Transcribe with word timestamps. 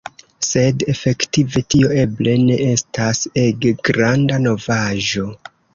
Sed 0.51 0.85
efektive 0.93 1.63
tio 1.75 1.91
eble 2.05 2.35
ne 2.47 2.59
estas 2.73 3.25
ege 3.47 3.77
granda 3.91 4.45
novaĵo. 4.49 5.33